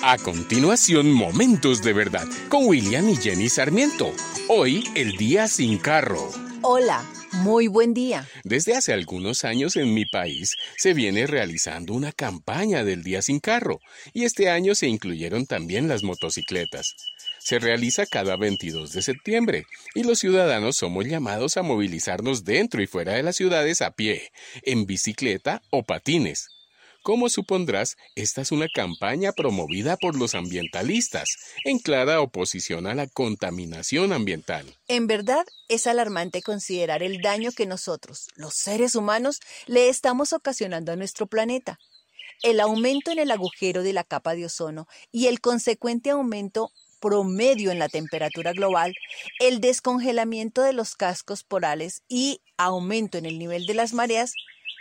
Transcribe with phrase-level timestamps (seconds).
[0.00, 4.12] A continuación, Momentos de Verdad con William y Jenny Sarmiento.
[4.48, 6.30] Hoy, el día sin carro.
[6.62, 8.28] Hola, muy buen día.
[8.44, 13.40] Desde hace algunos años en mi país se viene realizando una campaña del día sin
[13.40, 13.80] carro
[14.12, 16.94] y este año se incluyeron también las motocicletas.
[17.40, 22.86] Se realiza cada 22 de septiembre y los ciudadanos somos llamados a movilizarnos dentro y
[22.86, 24.30] fuera de las ciudades a pie,
[24.62, 26.57] en bicicleta o patines.
[27.02, 33.06] Como supondrás, esta es una campaña promovida por los ambientalistas, en clara oposición a la
[33.06, 34.66] contaminación ambiental.
[34.88, 40.92] En verdad, es alarmante considerar el daño que nosotros, los seres humanos, le estamos ocasionando
[40.92, 41.78] a nuestro planeta.
[42.42, 47.70] El aumento en el agujero de la capa de ozono y el consecuente aumento promedio
[47.70, 48.94] en la temperatura global,
[49.40, 54.32] el descongelamiento de los cascos porales y aumento en el nivel de las mareas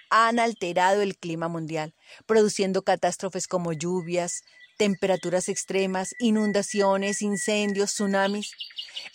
[0.09, 1.93] han alterado el clima mundial,
[2.25, 4.43] produciendo catástrofes como lluvias,
[4.77, 8.51] temperaturas extremas, inundaciones, incendios, tsunamis.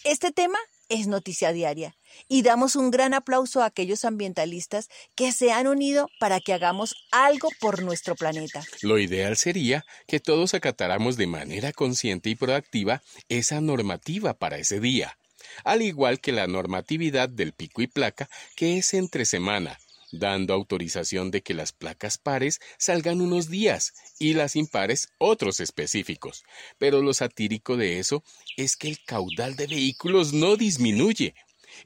[0.04, 0.58] Este tema
[0.88, 1.96] es noticia diaria
[2.28, 6.94] y damos un gran aplauso a aquellos ambientalistas que se han unido para que hagamos
[7.10, 8.62] algo por nuestro planeta.
[8.82, 14.80] Lo ideal sería que todos acatáramos de manera consciente y proactiva esa normativa para ese
[14.80, 15.16] día,
[15.64, 19.78] al igual que la normatividad del pico y placa que es entre semana,
[20.12, 26.44] dando autorización de que las placas pares salgan unos días y las impares otros específicos.
[26.78, 28.22] Pero lo satírico de eso
[28.56, 31.34] es que el caudal de vehículos no disminuye.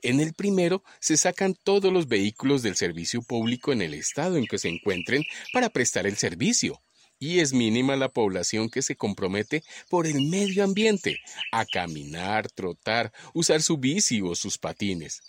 [0.03, 4.47] En el primero se sacan todos los vehículos del servicio público en el estado en
[4.47, 6.83] que se encuentren para prestar el servicio
[7.19, 11.19] y es mínima la población que se compromete por el medio ambiente
[11.53, 15.23] a caminar, trotar, usar su bici o sus patines.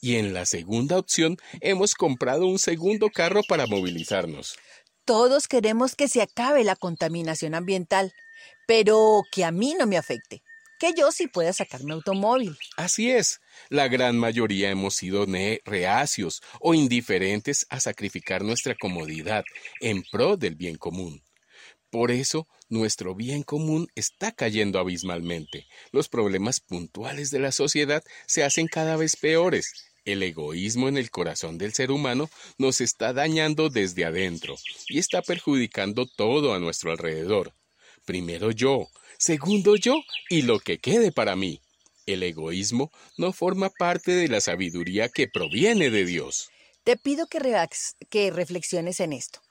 [0.00, 4.56] Y en la segunda opción hemos comprado un segundo carro para movilizarnos.
[5.04, 8.12] Todos queremos que se acabe la contaminación ambiental,
[8.66, 10.42] pero que a mí no me afecte,
[10.78, 12.56] que yo sí pueda sacar mi automóvil.
[12.76, 15.26] Así es, la gran mayoría hemos sido
[15.64, 19.44] reacios o indiferentes a sacrificar nuestra comodidad
[19.80, 21.22] en pro del bien común.
[21.92, 25.66] Por eso, nuestro bien común está cayendo abismalmente.
[25.90, 29.92] Los problemas puntuales de la sociedad se hacen cada vez peores.
[30.06, 34.56] El egoísmo en el corazón del ser humano nos está dañando desde adentro
[34.88, 37.52] y está perjudicando todo a nuestro alrededor.
[38.06, 38.88] Primero yo,
[39.18, 41.60] segundo yo y lo que quede para mí.
[42.06, 46.48] El egoísmo no forma parte de la sabiduría que proviene de Dios.
[46.84, 47.38] Te pido que,
[48.08, 49.42] que reflexiones en esto.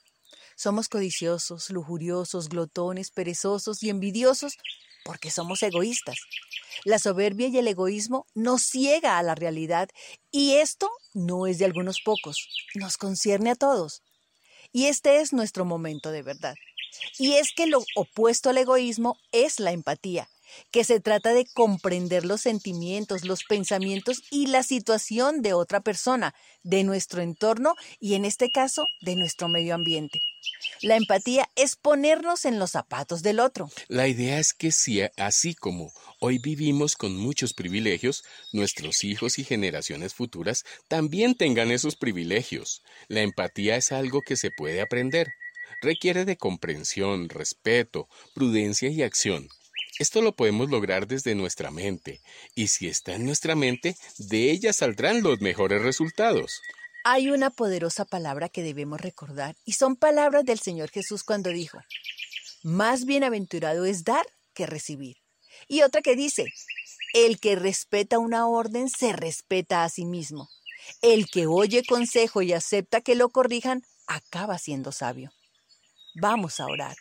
[0.61, 4.57] Somos codiciosos, lujuriosos, glotones, perezosos y envidiosos
[5.03, 6.17] porque somos egoístas.
[6.85, 9.89] La soberbia y el egoísmo nos ciega a la realidad
[10.29, 14.03] y esto no es de algunos pocos, nos concierne a todos.
[14.71, 16.53] Y este es nuestro momento de verdad.
[17.17, 20.29] Y es que lo opuesto al egoísmo es la empatía,
[20.71, 26.33] que se trata de comprender los sentimientos, los pensamientos y la situación de otra persona,
[26.63, 30.19] de nuestro entorno y en este caso de nuestro medio ambiente.
[30.81, 33.69] La empatía es ponernos en los zapatos del otro.
[33.87, 39.43] La idea es que si así como hoy vivimos con muchos privilegios, nuestros hijos y
[39.43, 42.81] generaciones futuras también tengan esos privilegios.
[43.07, 45.27] La empatía es algo que se puede aprender.
[45.81, 49.47] Requiere de comprensión, respeto, prudencia y acción.
[49.99, 52.21] Esto lo podemos lograr desde nuestra mente,
[52.55, 56.61] y si está en nuestra mente, de ella saldrán los mejores resultados.
[57.03, 61.79] Hay una poderosa palabra que debemos recordar, y son palabras del Señor Jesús cuando dijo,
[62.63, 65.17] más bienaventurado es dar que recibir.
[65.67, 66.45] Y otra que dice,
[67.13, 70.49] el que respeta una orden se respeta a sí mismo.
[71.01, 75.31] El que oye consejo y acepta que lo corrijan, acaba siendo sabio.
[76.15, 76.95] Vamos a orar.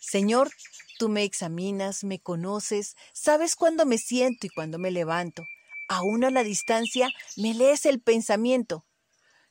[0.00, 0.50] Señor,
[0.98, 5.44] Tú me examinas, me conoces, sabes cuándo me siento y cuándo me levanto.
[5.88, 8.84] Aún a la distancia me lees el pensamiento.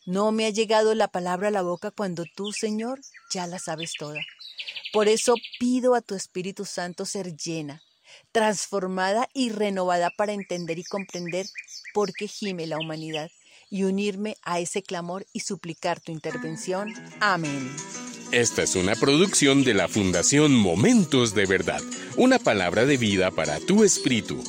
[0.06, 3.00] No me ha llegado la palabra a la boca cuando tú, Señor,
[3.32, 4.20] ya la sabes toda.
[4.92, 7.82] Por eso pido a tu Espíritu Santo ser llena,
[8.32, 11.46] transformada y renovada para entender y comprender
[11.94, 13.32] por qué gime la humanidad
[13.70, 16.94] y unirme a ese clamor y suplicar tu intervención.
[17.20, 17.76] Amén.
[18.32, 21.82] Esta es una producción de la Fundación Momentos de Verdad,
[22.18, 24.44] una palabra de vida para tu espíritu.